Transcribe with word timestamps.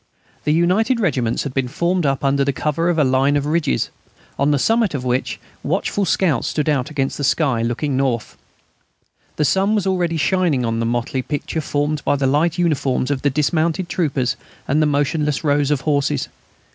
The 0.45 0.51
united 0.51 0.99
regiments 0.99 1.43
had 1.43 1.53
been 1.53 1.67
formed 1.67 2.07
up 2.07 2.23
under 2.23 2.43
cover 2.51 2.89
of 2.89 2.97
a 2.97 3.03
line 3.03 3.37
of 3.37 3.45
ridges, 3.45 3.91
on 4.39 4.49
the 4.49 4.57
summit 4.57 4.95
of 4.95 5.03
which 5.05 5.39
the 5.61 5.67
watchful 5.67 6.05
scouts 6.05 6.47
stood 6.47 6.67
out 6.67 6.89
against 6.89 7.19
the 7.19 7.23
sky, 7.23 7.61
looking 7.61 7.95
north. 7.97 8.35
The 9.35 9.45
sun 9.45 9.75
was 9.75 9.85
already 9.85 10.17
shining 10.17 10.65
on 10.65 10.79
the 10.79 10.87
motley 10.87 11.21
picture 11.21 11.61
formed 11.61 12.03
by 12.03 12.15
the 12.15 12.25
light 12.25 12.57
uniforms 12.57 13.11
of 13.11 13.21
the 13.21 13.29
dismounted 13.29 13.89
troopers 13.89 14.37
and 14.67 14.81
the 14.81 14.87
motionless 14.87 15.43
rows 15.43 15.69
of 15.69 15.81
horses. 15.81 16.29